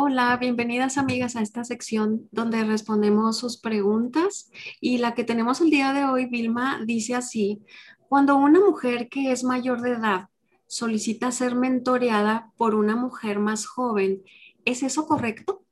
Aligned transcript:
Hola, 0.00 0.36
bienvenidas 0.40 0.96
amigas 0.96 1.34
a 1.34 1.42
esta 1.42 1.64
sección 1.64 2.28
donde 2.30 2.62
respondemos 2.62 3.36
sus 3.36 3.60
preguntas 3.60 4.48
y 4.80 4.98
la 4.98 5.12
que 5.12 5.24
tenemos 5.24 5.60
el 5.60 5.70
día 5.70 5.92
de 5.92 6.04
hoy, 6.04 6.26
Vilma, 6.26 6.80
dice 6.86 7.16
así, 7.16 7.64
cuando 8.08 8.36
una 8.36 8.60
mujer 8.60 9.08
que 9.08 9.32
es 9.32 9.42
mayor 9.42 9.80
de 9.80 9.94
edad 9.94 10.28
solicita 10.68 11.32
ser 11.32 11.56
mentoreada 11.56 12.52
por 12.56 12.76
una 12.76 12.94
mujer 12.94 13.40
más 13.40 13.66
joven, 13.66 14.22
¿es 14.64 14.84
eso 14.84 15.04
correcto? 15.04 15.64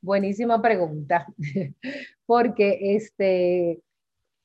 Buenísima 0.00 0.62
pregunta, 0.62 1.26
porque 2.26 2.94
este, 2.94 3.82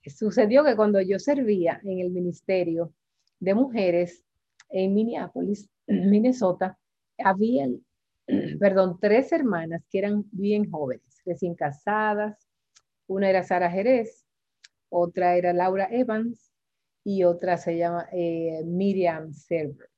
sucedió 0.08 0.64
que 0.64 0.76
cuando 0.76 1.00
yo 1.02 1.20
servía 1.20 1.80
en 1.84 2.00
el 2.00 2.10
Ministerio 2.10 2.96
de 3.40 3.54
Mujeres 3.54 4.24
en 4.70 4.96
Minneapolis, 4.96 5.70
Minnesota, 5.88 6.80
había 7.20 7.68
perdón, 8.60 8.98
tres 9.02 9.32
hermanas 9.32 9.84
que 9.90 10.00
eran 10.00 10.26
bien 10.32 10.70
jóvenes, 10.70 11.22
recién 11.26 11.56
casadas. 11.56 12.48
Una 13.08 13.30
era 13.30 13.44
Sara 13.44 13.70
Jerez, 13.70 14.26
otra 14.90 15.36
era 15.36 15.54
Laura 15.54 15.88
Evans 15.92 16.52
y 17.04 17.24
otra 17.24 17.58
se 17.58 17.78
llama 17.78 18.08
eh, 18.12 18.62
Miriam 18.66 19.34
Server. 19.34 19.90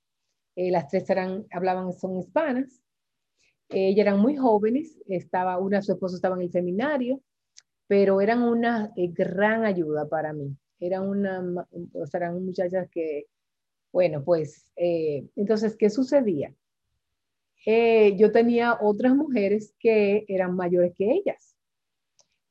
Eh, 0.56 0.72
las 0.72 0.88
tres 0.88 1.10
eran, 1.10 1.46
hablaban, 1.52 1.94
son 1.94 2.18
hispanas. 2.18 2.82
ellas 3.70 4.06
eran 4.06 4.20
muy 4.20 4.38
jóvenes, 4.38 4.98
estaba, 5.08 5.60
una, 5.60 5.82
su 5.82 5.94
esposo 5.94 6.16
estaba 6.16 6.36
en 6.36 6.44
el 6.44 6.52
seminario, 6.52 7.22
pero 7.88 8.22
eran 8.22 8.42
una 8.44 8.92
eh, 8.96 9.10
gran 9.10 9.66
ayuda 9.66 10.08
para 10.08 10.34
mí. 10.34 10.56
Eran, 10.80 11.08
una, 11.08 11.44
o 11.94 12.06
sea, 12.08 12.20
eran 12.20 12.44
muchachas 12.44 12.88
que, 12.90 13.26
bueno, 13.92 14.24
pues, 14.24 14.72
entonces, 14.76 15.78
¿qué 15.78 15.90
sucedía? 15.90 16.54
Eh, 17.66 18.16
yo 18.16 18.32
tenía 18.32 18.78
otras 18.80 19.16
mujeres 19.16 19.74
que 19.80 20.24
eran 20.28 20.56
mayores 20.56 20.94
que 20.96 21.12
ellas, 21.12 21.56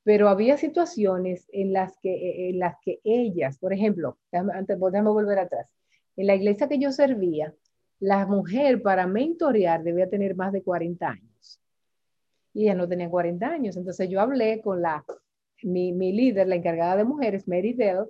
pero 0.02 0.28
había 0.28 0.58
situaciones 0.58 1.48
en 1.52 1.72
las 1.72 1.96
que, 1.98 2.12
eh, 2.12 2.50
en 2.50 2.58
las 2.58 2.76
que 2.82 3.00
ellas, 3.04 3.58
por 3.58 3.72
ejemplo, 3.72 4.18
antes, 4.32 4.78
déjame 4.78 5.10
volver 5.10 5.38
atrás, 5.38 5.68
en 6.16 6.26
la 6.26 6.34
iglesia 6.34 6.68
que 6.68 6.78
yo 6.78 6.90
servía, 6.90 7.54
la 8.00 8.26
mujer 8.26 8.82
para 8.82 9.06
mentorear 9.06 9.84
debía 9.84 10.10
tener 10.10 10.34
más 10.34 10.52
de 10.52 10.62
40 10.62 11.08
años. 11.08 11.60
Y 12.52 12.64
ella 12.64 12.74
no 12.74 12.88
tenía 12.88 13.08
40 13.08 13.46
años. 13.46 13.76
Entonces 13.76 14.08
yo 14.08 14.20
hablé 14.20 14.60
con 14.60 14.82
la, 14.82 15.04
mi, 15.62 15.92
mi 15.92 16.12
líder, 16.12 16.48
la 16.48 16.56
encargada 16.56 16.96
de 16.96 17.04
mujeres, 17.04 17.48
Mary 17.48 17.72
Dell, 17.72 18.06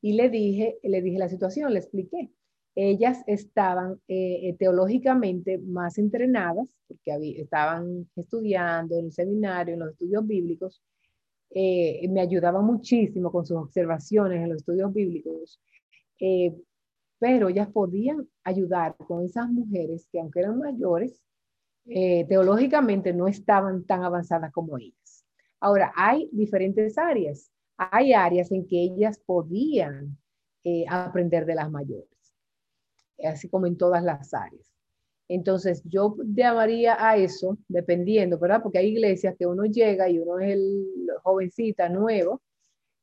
y 0.00 0.12
le 0.12 0.28
dije, 0.30 0.78
le 0.82 1.02
dije 1.02 1.18
la 1.18 1.28
situación, 1.28 1.72
le 1.72 1.78
expliqué 1.80 2.30
ellas 2.74 3.22
estaban 3.26 4.00
eh, 4.08 4.48
eh, 4.48 4.56
teológicamente 4.58 5.58
más 5.58 5.98
entrenadas, 5.98 6.74
porque 6.88 7.40
estaban 7.40 8.08
estudiando 8.16 8.98
en 8.98 9.06
el 9.06 9.12
seminario, 9.12 9.74
en 9.74 9.80
los 9.80 9.90
estudios 9.90 10.26
bíblicos, 10.26 10.82
eh, 11.50 12.08
me 12.08 12.22
ayudaban 12.22 12.64
muchísimo 12.64 13.30
con 13.30 13.44
sus 13.44 13.58
observaciones 13.58 14.42
en 14.42 14.48
los 14.48 14.58
estudios 14.58 14.92
bíblicos, 14.92 15.60
pero 17.18 17.48
ellas 17.48 17.68
podían 17.68 18.28
ayudar 18.44 18.96
con 18.96 19.24
esas 19.24 19.48
mujeres 19.50 20.08
que 20.10 20.20
aunque 20.20 20.40
eran 20.40 20.58
mayores, 20.58 21.20
teológicamente 21.84 23.12
no 23.12 23.26
estaban 23.26 23.84
tan 23.84 24.04
avanzadas 24.04 24.52
como 24.52 24.78
ellas. 24.78 25.24
Ahora, 25.60 25.92
hay 25.96 26.28
diferentes 26.32 26.96
áreas. 26.96 27.50
Hay 27.76 28.12
áreas 28.12 28.52
en 28.52 28.66
que 28.66 28.80
ellas 28.80 29.18
podían 29.18 30.16
aprender 30.88 31.44
de 31.44 31.56
las 31.56 31.70
mayores 31.70 32.11
así 33.26 33.48
como 33.48 33.66
en 33.66 33.76
todas 33.76 34.02
las 34.02 34.34
áreas. 34.34 34.72
Entonces, 35.28 35.82
yo 35.84 36.16
llamaría 36.34 36.96
a 36.98 37.16
eso, 37.16 37.56
dependiendo, 37.68 38.38
¿verdad? 38.38 38.60
Porque 38.62 38.78
hay 38.78 38.88
iglesias 38.88 39.34
que 39.38 39.46
uno 39.46 39.64
llega 39.64 40.08
y 40.08 40.18
uno 40.18 40.38
es 40.38 40.52
el 40.52 40.86
jovencita 41.22 41.88
nuevo 41.88 42.42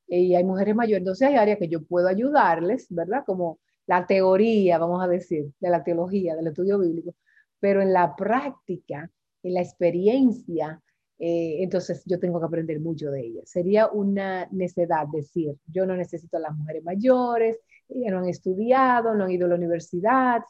y 0.08 0.36
hay 0.36 0.44
mujeres 0.44 0.76
mayores, 0.76 1.02
entonces 1.02 1.28
hay 1.28 1.36
áreas 1.36 1.60
que 1.60 1.68
yo 1.68 1.84
puedo 1.84 2.08
ayudarles, 2.08 2.88
¿verdad? 2.90 3.24
Como 3.26 3.60
la 3.86 4.06
teoría, 4.06 4.78
vamos 4.78 5.04
a 5.04 5.08
decir, 5.08 5.52
de 5.60 5.70
la 5.70 5.84
teología, 5.84 6.36
del 6.36 6.48
estudio 6.48 6.80
bíblico, 6.80 7.16
pero 7.60 7.82
en 7.82 7.94
la 7.94 8.16
práctica, 8.16 9.12
en 9.44 9.54
la 9.54 9.62
experiencia, 9.62 10.82
eh, 11.20 11.58
entonces 11.64 12.04
yo 12.06 12.20
tengo 12.20 12.40
que 12.40 12.46
aprender 12.46 12.80
mucho 12.80 13.12
de 13.12 13.22
ellas. 13.22 13.50
Sería 13.50 13.88
una 13.88 14.48
necedad 14.52 15.08
decir, 15.12 15.56
yo 15.68 15.86
no 15.86 15.96
necesito 15.96 16.38
a 16.38 16.42
las 16.42 16.56
mujeres 16.56 16.84
mayores, 16.84 17.60
ellas 17.90 18.12
no 18.12 18.20
han 18.20 18.30
estudiado, 18.30 19.16
no 19.16 19.26
han 19.26 19.32
ido 19.32 19.46
a 19.46 19.50
la 19.50 19.56
universidad 19.56 20.42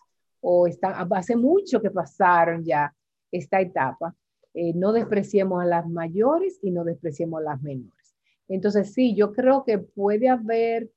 o 0.41 0.67
están, 0.67 0.93
hace 1.13 1.35
mucho 1.35 1.81
que 1.81 1.91
pasaron 1.91 2.63
ya 2.63 2.93
esta 3.31 3.59
etapa. 3.61 4.15
Eh, 4.53 4.73
no 4.73 4.91
despreciemos 4.91 5.61
a 5.61 5.65
las 5.65 5.87
mayores 5.87 6.59
y 6.61 6.71
no 6.71 6.83
despreciemos 6.83 7.41
a 7.41 7.43
las 7.43 7.61
menores. 7.61 8.15
Entonces, 8.47 8.93
sí, 8.93 9.15
yo 9.15 9.31
creo 9.31 9.63
que 9.63 9.77
puede 9.77 10.27
haber, 10.27 10.89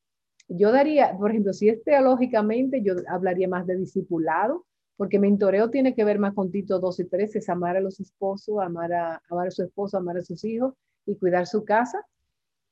yo 0.48 0.72
daría, 0.72 1.16
por 1.18 1.30
ejemplo, 1.30 1.52
si 1.52 1.68
es 1.68 1.82
teológicamente, 1.84 2.82
yo 2.82 2.94
hablaría 3.08 3.48
más 3.48 3.66
de 3.66 3.76
discipulado, 3.76 4.64
porque 4.96 5.18
mentoreo 5.18 5.70
tiene 5.70 5.94
que 5.94 6.04
ver 6.04 6.18
más 6.18 6.34
con 6.34 6.50
Tito 6.50 6.78
12 6.78 7.02
y 7.02 7.06
13, 7.06 7.38
es 7.38 7.48
amar 7.48 7.76
a 7.76 7.80
los 7.80 8.00
esposos, 8.00 8.60
amar 8.60 8.92
a, 8.92 9.22
amar 9.28 9.48
a 9.48 9.50
su 9.50 9.62
esposo, 9.62 9.98
amar 9.98 10.16
a 10.16 10.22
sus 10.22 10.44
hijos 10.44 10.74
y 11.04 11.16
cuidar 11.16 11.46
su 11.46 11.64
casa. 11.64 11.98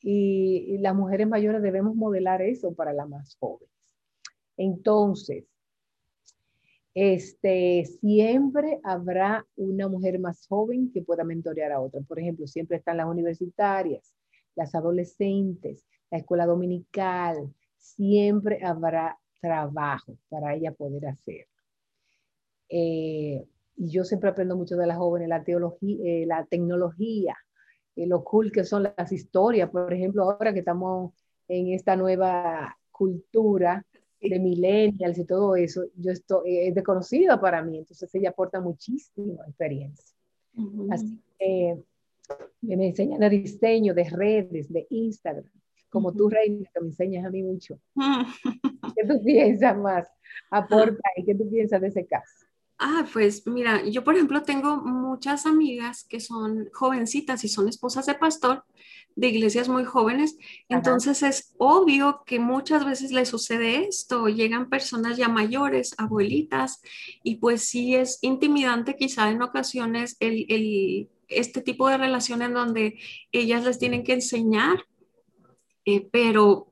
Y, 0.03 0.78
las 0.78 0.94
mujeres 0.94 1.28
mayores 1.28 1.62
debemos 1.62 1.94
modelar 1.94 2.43
eso 2.43 2.72
para 2.75 2.93
las 2.93 3.09
más 3.09 3.37
jóvenes. 3.38 3.71
Entonces, 4.56 5.44
este, 6.94 7.84
siempre 8.00 8.81
habrá 8.83 9.47
una 9.56 9.89
mujer 9.89 10.19
más 10.19 10.47
joven 10.47 10.91
que 10.93 11.03
pueda 11.03 11.25
mentorear 11.25 11.72
a 11.72 11.81
otra. 11.81 12.00
Por 12.00 12.19
ejemplo, 12.19 12.47
siempre 12.47 12.78
están 12.78 12.97
las 12.97 13.06
universitarias, 13.06 14.15
las 14.56 14.75
adolescentes, 14.75 15.84
la 16.10 16.19
escuela 16.19 16.47
dominical. 16.47 17.55
Siempre 17.77 18.60
habrá 18.65 19.19
trabajo 19.41 20.16
para 20.28 20.55
ella 20.55 20.72
poder 20.72 21.06
hacer. 21.06 21.47
Eh, 22.69 23.44
y 23.77 23.91
yo 23.91 24.05
siempre 24.05 24.31
aprendo 24.31 24.56
mucho 24.56 24.77
de 24.77 24.87
las 24.87 24.99
jóvenes, 24.99 25.28
la 25.28 25.43
teología, 25.43 25.99
eh, 26.05 26.27
la 26.27 26.44
tecnología, 26.44 27.37
eh, 27.97 28.06
lo 28.06 28.25
cool 28.25 28.51
que 28.53 28.65
son 28.65 28.84
las 28.84 29.12
historias. 29.12 29.71
Por 29.71 29.93
ejemplo, 29.93 30.25
ahora 30.25 30.53
que 30.53 30.61
estamos 30.61 31.12
en 31.49 31.73
esta 31.73 31.97
nueva 31.97 32.77
cultura 32.91 33.84
de 34.21 34.39
millennials 34.39 35.19
y 35.19 35.25
todo 35.25 35.56
eso, 35.56 35.84
yo 35.97 36.12
estoy, 36.12 36.59
es 36.59 36.75
desconocida 36.75 37.41
para 37.41 37.62
mí, 37.62 37.78
entonces 37.78 38.15
ella 38.15 38.31
aporta 38.31 38.61
muchísima 38.61 39.45
experiencia. 39.47 40.15
Así 40.91 41.19
que 41.39 41.78
me 42.61 42.89
enseñan 42.89 43.23
el 43.23 43.31
diseño 43.31 43.95
de 43.95 44.05
redes, 44.05 44.71
de 44.71 44.87
Instagram, 44.91 45.51
como 45.89 46.12
tú, 46.12 46.28
Reina, 46.28 46.69
que 46.72 46.81
me 46.81 46.89
enseñas 46.89 47.25
a 47.25 47.31
mí 47.31 47.43
mucho. 47.43 47.81
¿Qué 48.95 49.07
tú 49.07 49.22
piensas 49.25 49.77
más? 49.77 50.07
Aporta 50.51 51.11
y 51.17 51.25
qué 51.25 51.34
tú 51.34 51.49
piensas 51.51 51.81
de 51.81 51.89
ese 51.89 52.07
caso. 52.07 52.47
Ah, 52.83 53.07
pues 53.13 53.47
mira, 53.47 53.85
yo 53.85 54.03
por 54.03 54.15
ejemplo 54.15 54.43
tengo 54.43 54.79
muchas 54.79 55.45
amigas 55.45 56.05
que 56.05 56.19
son 56.19 56.71
jovencitas 56.73 57.45
y 57.45 57.49
son 57.49 57.69
esposas 57.69 58.07
de 58.07 58.15
pastor 58.15 58.65
de 59.15 59.29
iglesias 59.29 59.69
muy 59.69 59.85
jóvenes, 59.85 60.39
entonces 60.67 61.23
es 61.23 61.55
obvio 61.59 62.23
que 62.25 62.39
muchas 62.39 62.87
veces 62.87 63.13
les 63.13 63.29
sucede 63.29 63.87
esto, 63.87 64.29
llegan 64.29 64.71
personas 64.71 65.19
ya 65.19 65.29
mayores, 65.29 65.95
abuelitas, 65.99 66.81
y 67.23 67.37
pues 67.37 67.65
sí 67.65 67.95
es 67.95 68.19
intimidante 68.23 68.97
quizá 68.97 69.31
en 69.31 69.43
ocasiones 69.43 70.17
el, 70.19 71.11
este 71.29 71.61
tipo 71.61 71.87
de 71.91 71.99
relación 71.99 72.41
en 72.41 72.55
donde 72.55 72.99
ellas 73.31 73.63
les 73.63 73.79
tienen 73.79 74.05
que 74.05 74.15
enseñar, 74.15 74.87
eh, 75.85 76.09
pero 76.11 76.70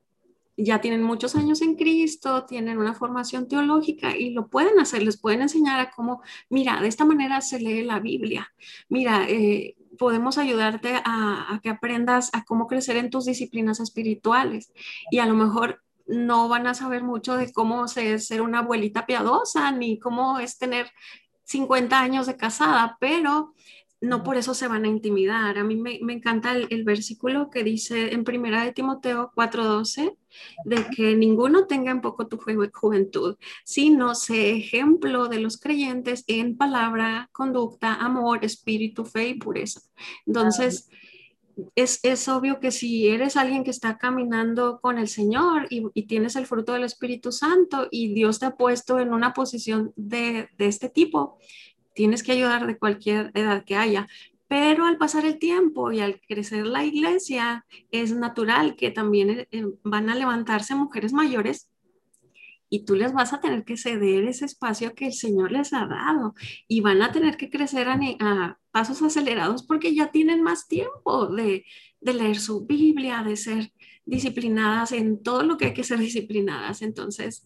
ya 0.59 0.81
tienen 0.81 1.03
muchos 1.03 1.37
años 1.37 1.63
en 1.63 1.77
Cristo, 1.77 2.45
tienen 2.45 2.79
una 2.79 2.93
formación 2.93 3.47
teológica 3.47 4.17
y 4.17 4.31
lo 4.31 4.49
pueden 4.49 4.81
hacer, 4.81 5.03
les 5.03 5.17
pueden 5.17 5.43
enseñar 5.43 5.79
a 5.79 5.91
cómo, 5.91 6.21
mira, 6.51 6.81
de 6.81 6.89
esta 6.89 7.05
manera 7.05 7.41
se 7.41 7.61
lee 7.61 7.85
la 7.85 8.01
Biblia, 8.01 8.53
mira, 8.89 9.25
eh, 9.29 9.77
podemos 9.99 10.39
ayudarte 10.39 11.01
a, 11.05 11.61
que 11.63 11.71
aprendas 11.71 12.31
a 12.33 12.45
cómo 12.45 12.67
crecer 12.67 12.97
en 12.97 13.11
tus 13.11 13.27
disciplinas 13.27 13.81
espirituales. 13.81 14.73
Y 15.11 15.19
a 15.19 15.27
lo 15.27 15.35
mejor 15.35 15.83
no 16.07 16.49
van 16.49 16.67
a 16.67 16.75
saber 16.75 17.03
mucho 17.03 17.37
de 17.37 17.53
cómo 17.53 17.87
ser 17.89 18.41
una 18.41 18.61
abuelita 18.61 19.05
piadosa 19.05 19.71
ni 19.73 19.99
cómo 19.99 20.39
es 20.39 20.57
tener 20.57 20.91
50 21.45 21.99
años 21.99 22.27
de 22.27 22.37
casada, 22.37 22.97
pero 23.01 23.55
no 24.01 24.23
por 24.23 24.37
eso 24.37 24.55
se 24.55 24.69
van 24.69 24.85
a 24.85 24.89
intimidar. 24.89 25.59
A 25.59 25.65
mí 25.65 25.77
me, 25.77 25.99
encanta 26.13 26.53
el, 26.53 26.85
versículo 26.85 27.51
que 27.51 27.65
dice 27.65 28.13
en 28.13 28.25
primera 28.25 28.65
de 28.65 28.73
Timoteo 28.73 29.33
4:12, 29.35 30.17
de 30.65 30.87
que 30.95 31.17
ninguno 31.17 31.67
tenga 31.67 31.91
en 31.91 32.01
poco 32.01 32.29
tu 32.29 32.39
juventud, 32.39 33.37
sino 33.65 34.15
sé 34.15 34.51
ejemplo 34.57 35.29
de 35.29 35.41
los 35.41 35.59
creyentes 35.59 36.25
en 36.29 36.57
palabra, 36.57 37.29
conducta, 37.33 37.95
amor, 37.95 38.45
espíritu, 38.45 39.05
fe 39.05 39.29
y 39.29 39.35
pureza. 39.35 39.81
Entonces, 40.27 40.89
es, 41.75 42.29
obvio 42.29 42.61
que 42.61 42.71
si 42.71 43.09
eres 43.09 43.37
alguien 43.37 43.65
que 43.65 43.71
está 43.71 43.99
caminando 43.99 44.81
con 44.81 44.99
el 44.99 45.09
Señor 45.09 45.67
y, 45.71 46.07
tienes 46.07 46.37
el 46.37 46.47
fruto 46.47 46.73
del 46.73 46.85
Espíritu 46.85 47.33
Santo 47.33 47.89
y 47.91 48.15
Dios 48.15 48.39
te 48.39 48.47
ha 48.47 48.57
puesto 48.57 49.01
en 49.01 49.13
una 49.13 49.33
posición 49.33 49.93
de, 49.97 50.49
de 50.57 50.67
este 50.67 50.89
tipo, 50.89 51.39
tienes 51.99 52.23
que 52.23 52.31
ayudar 52.31 52.65
de 52.69 52.79
cualquier 52.79 53.33
edad 53.35 53.65
que 53.65 53.75
haya. 53.75 54.07
Pero 54.47 54.87
al 54.87 54.99
pasar 54.99 55.25
el 55.25 55.41
tiempo 55.41 55.91
y 55.91 55.99
al 55.99 56.21
crecer 56.21 56.65
la 56.65 56.85
iglesia, 56.85 57.67
es 57.91 58.13
natural 58.15 58.77
que 58.77 58.93
también 58.93 59.49
eh, 59.51 59.65
van 59.83 60.09
a 60.09 60.15
levantarse 60.15 60.77
mujeres 60.77 61.13
mayores 61.13 61.69
y 62.71 62.85
tú 62.85 62.95
les 62.95 63.13
vas 63.13 63.33
a 63.33 63.41
tener 63.41 63.65
que 63.65 63.77
ceder 63.77 64.23
ese 64.29 64.45
espacio 64.45 64.95
que 64.95 65.07
el 65.07 65.13
Señor 65.13 65.51
les 65.51 65.73
ha 65.73 65.87
dado 65.87 66.35
y 66.69 66.83
van 66.83 67.03
a 67.03 67.11
tener 67.11 67.37
que 67.37 67.51
crecer 67.51 67.89
a, 67.89 68.59
pasos 68.71 69.03
acelerados 69.03 69.65
porque 69.65 69.93
ya 69.93 70.13
tienen 70.13 70.41
más 70.41 70.69
tiempo 70.69 71.27
de, 71.27 71.65
de, 72.01 72.15
leer 72.15 72.39
su 72.39 72.67
Biblia, 72.67 73.23
de 73.23 73.37
ser 73.37 73.73
disciplinadas 74.05 74.93
en 74.93 75.23
todo 75.23 75.43
lo 75.43 75.59
que 75.59 75.67
hay 75.67 75.75
que 75.75 75.85
ser 75.85 75.99
disciplinadas. 75.99 76.83
Entonces, 76.83 77.45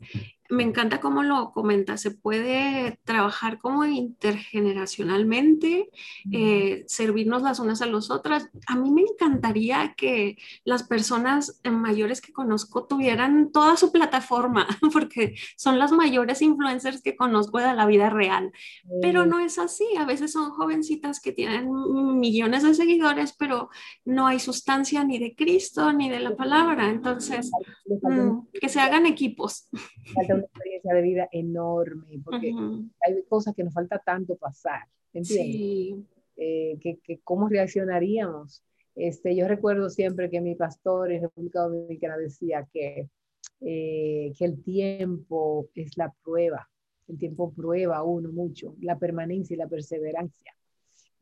me 0.52 0.62
encanta 0.62 1.00
cómo 1.00 1.22
lo 1.22 1.52
comenta, 1.52 1.96
se 1.96 2.10
puede 2.10 2.98
trabajar 3.04 3.58
como 3.58 3.86
intergeneracionalmente, 3.86 5.88
eh, 6.30 6.84
servirnos 6.86 7.40
las 7.42 7.58
unas 7.58 7.80
a 7.80 7.86
las 7.86 8.10
otras. 8.10 8.50
A 8.66 8.76
mí 8.76 8.90
me 8.90 9.00
encantaría 9.02 9.94
que 9.96 10.36
las 10.64 10.82
personas 10.82 11.58
mayores 11.64 12.20
que 12.20 12.34
conozco 12.34 12.84
tuvieran 12.84 13.50
toda 13.50 13.78
su 13.78 13.92
plataforma, 13.92 14.66
porque 14.92 15.36
son 15.56 15.78
las 15.78 15.90
mayores 15.90 16.42
influencers 16.42 17.00
que 17.02 17.16
conozco 17.16 17.58
de 17.58 17.72
la 17.74 17.86
vida 17.86 18.10
real, 18.10 18.52
pero 19.00 19.24
no 19.24 19.40
es 19.40 19.58
así. 19.58 19.86
A 19.98 20.04
veces 20.04 20.32
son 20.32 20.50
jovencitas 20.50 21.20
que 21.20 21.32
tienen 21.32 21.70
millones 22.20 22.62
de 22.62 22.74
seguidores, 22.74 23.34
pero 23.38 23.70
no 24.04 24.26
hay 24.26 24.38
sustancia 24.42 25.04
ni 25.04 25.18
de 25.18 25.34
Cristo 25.34 25.92
ni 25.92 26.10
de 26.10 26.20
la 26.20 26.36
palabra. 26.36 26.90
Entonces, 26.90 27.50
mm, 27.86 28.48
que 28.60 28.68
se 28.68 28.80
hagan 28.80 29.06
equipos 29.06 29.68
experiencia 30.14 30.94
de 30.94 31.02
vida 31.02 31.28
enorme, 31.32 32.20
porque 32.24 32.52
hay 33.06 33.22
cosas 33.28 33.54
que 33.54 33.64
nos 33.64 33.74
falta 33.74 33.98
tanto 33.98 34.36
pasar, 34.36 34.82
¿entiendes? 35.12 36.06
Eh, 36.36 36.78
que, 36.80 36.98
que, 36.98 37.20
cómo 37.22 37.48
reaccionaríamos. 37.48 38.64
Este, 38.94 39.34
yo 39.36 39.46
recuerdo 39.48 39.88
siempre 39.88 40.30
que 40.30 40.40
mi 40.40 40.54
pastor 40.54 41.12
en 41.12 41.22
República 41.22 41.60
Dominicana 41.62 42.16
decía 42.16 42.66
que, 42.72 43.08
eh, 43.60 44.32
que 44.36 44.44
el 44.44 44.62
tiempo 44.62 45.68
es 45.74 45.96
la 45.96 46.12
prueba, 46.24 46.68
el 47.08 47.18
tiempo 47.18 47.52
prueba 47.52 47.98
a 47.98 48.02
uno 48.02 48.30
mucho, 48.32 48.74
la 48.80 48.98
permanencia 48.98 49.54
y 49.54 49.58
la 49.58 49.68
perseverancia. 49.68 50.54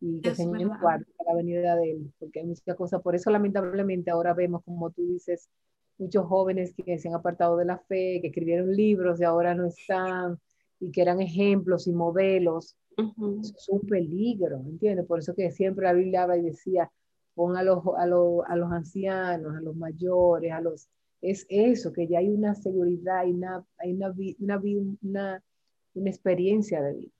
Y 0.00 0.20
que 0.20 0.34
se 0.34 0.46
guarda 0.46 1.04
la 1.26 1.34
venida 1.34 1.76
de 1.76 1.92
él, 1.92 2.12
porque 2.18 2.40
hay 2.40 2.46
muchas 2.46 2.76
cosas. 2.76 3.02
Por 3.02 3.14
eso, 3.14 3.30
lamentablemente, 3.30 4.10
ahora 4.10 4.32
vemos, 4.32 4.62
como 4.64 4.90
tú 4.90 5.06
dices, 5.06 5.50
muchos 5.98 6.26
jóvenes 6.26 6.74
que 6.74 6.98
se 6.98 7.08
han 7.08 7.14
apartado 7.14 7.56
de 7.56 7.66
la 7.66 7.78
fe, 7.78 8.20
que 8.20 8.28
escribieron 8.28 8.74
libros 8.74 9.20
y 9.20 9.24
ahora 9.24 9.54
no 9.54 9.66
están, 9.66 10.38
y 10.80 10.90
que 10.90 11.02
eran 11.02 11.20
ejemplos 11.20 11.86
y 11.86 11.92
modelos. 11.92 12.76
es 12.96 13.68
un 13.68 13.80
peligro, 13.82 14.56
¿entiendes? 14.66 15.06
Por 15.06 15.18
eso 15.18 15.34
que 15.34 15.50
siempre 15.50 15.84
la 15.84 15.92
Biblia 15.92 16.26
y 16.36 16.42
decía, 16.42 16.90
pon 17.34 17.56
a 17.56 17.62
los, 17.62 17.82
a, 17.98 18.06
los, 18.06 18.42
a 18.46 18.56
los 18.56 18.72
ancianos, 18.72 19.54
a 19.56 19.60
los 19.60 19.76
mayores, 19.76 20.52
a 20.52 20.60
los... 20.60 20.88
Es 21.20 21.46
eso, 21.50 21.92
que 21.92 22.08
ya 22.08 22.18
hay 22.18 22.30
una 22.30 22.54
seguridad, 22.54 23.26
y 23.26 23.32
una, 23.32 23.62
hay 23.76 23.92
una, 23.92 24.14
una, 24.38 24.60
una, 25.02 25.44
una 25.92 26.10
experiencia 26.10 26.80
de 26.80 26.94
vida. 26.94 27.12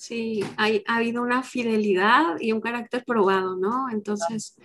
Sí, 0.00 0.42
hay, 0.56 0.82
ha 0.86 0.96
habido 0.96 1.20
una 1.20 1.42
fidelidad 1.42 2.40
y 2.40 2.52
un 2.52 2.62
carácter 2.62 3.04
probado, 3.04 3.56
¿no? 3.56 3.90
Entonces, 3.90 4.56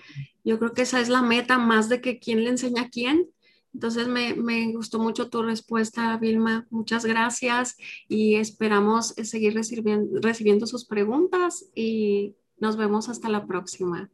yo 0.45 0.57
creo 0.59 0.71
que 0.71 0.83
esa 0.83 1.01
es 1.01 1.09
la 1.09 1.21
meta 1.21 1.57
más 1.57 1.89
de 1.89 1.99
que 1.99 2.19
quién 2.19 2.45
le 2.45 2.51
enseña 2.51 2.83
a 2.83 2.89
quién, 2.89 3.27
entonces 3.73 4.07
me, 4.07 4.71
gustó 4.71 4.97
mucho 4.97 5.29
tu 5.29 5.43
respuesta, 5.43 6.15
Vilma. 6.15 6.65
Muchas 6.69 7.03
gracias 7.03 7.75
y 8.07 8.35
esperamos 8.35 9.07
seguir 9.09 9.53
recibiendo, 9.55 10.21
recibiendo 10.21 10.67
sus 10.67 10.85
preguntas 10.85 11.65
y 11.75 12.37
nos 12.57 12.77
vemos 12.77 13.09
hasta 13.09 13.27
la 13.27 13.45
próxima. 13.45 14.09